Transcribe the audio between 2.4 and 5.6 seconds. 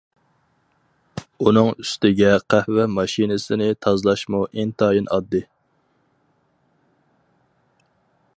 قەھۋە ماشىنىسىنى تازىلاشمۇ ئىنتايىن ئاددىي.